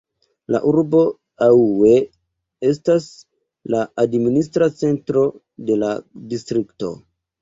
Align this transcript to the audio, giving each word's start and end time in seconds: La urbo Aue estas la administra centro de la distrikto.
La 0.53 0.59
urbo 0.69 1.01
Aue 1.47 1.91
estas 2.69 3.07
la 3.75 3.83
administra 4.05 4.71
centro 4.81 5.25
de 5.69 5.77
la 5.85 5.93
distrikto. 6.33 6.95